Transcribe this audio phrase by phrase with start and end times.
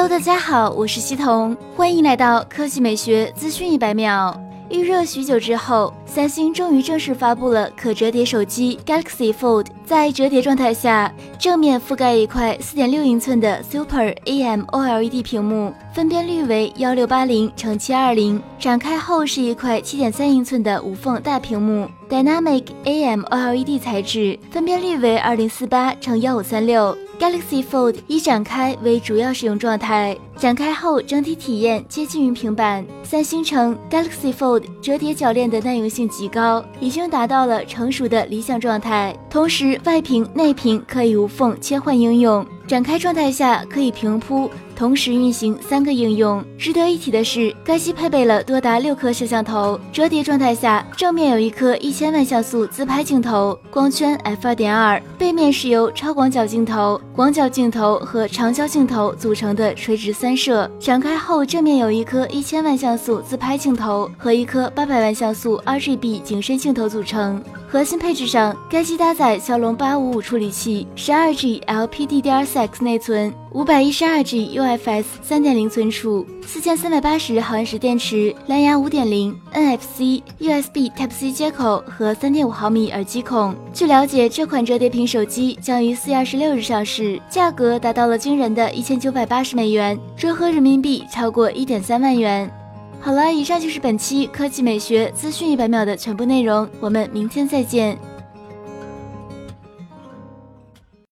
[0.00, 4.40] Hello，大家好，我是西彤，欢迎来到科技美学资讯一百秒。
[4.70, 9.66] 预热许久之后，三星终于正式发布了可折叠手机 Galaxy Fold。
[9.84, 18.40] 在折叠状态下，正面覆盖一块4.6英寸的 Super AMOLED 屏幕，分辨率为1680乘720。
[18.56, 27.07] 展开后是一块7.3英寸的无缝大屏幕，Dynamic AMOLED 材质，分辨率为2048乘1536。
[27.18, 32.86] Galaxy Fold 以展开为主要使用状态，展开后整体体验接近于平板。
[33.02, 39.16] 三星称，Galaxy Fold 折叠铰链的耐用性极高，已经达到了成熟的理想状态。
[39.28, 42.46] 同时，外屏、内屏可以无缝切换应用。
[42.68, 46.44] 展开状态下可以平铺，同时运行三个应用。
[46.58, 49.80] 值得一提的是，该机配备了多达六颗摄像头。
[49.90, 60.70] 折叠状态下，正面有一颗一千万像素自拍镜头，光圈 f 二点二；背面是由超广角镜头、广角镜头和长焦镜头组成的垂直三三摄。
[60.78, 67.42] 展开后，正面有一颗一千万像素自拍镜头和一颗八百万像素 RGB 景深镜头组成。
[67.66, 83.54] 核心配置上，该机搭载骁龙八五五处理器，十二 G LPDDR4X 内存，五百一十二 G UFS 三点零存储，四千三百八十毫安时电池，蓝牙五点零、NFC、USB Type C 接口和三点五毫米耳机孔。
[83.74, 92.50] 据了解，这款折叠屏手机将于四月二十六日上市，价格达到了惊人的一千九百八十美元，折合人民币超过一点三万元。
[93.00, 97.96] 好了，以上就是本期科技美学资讯一百秒的全部内容，我们明天再见。